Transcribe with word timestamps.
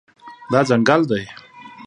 دا 0.51 0.59
ځنګل 0.69 1.01
دی 1.09 1.23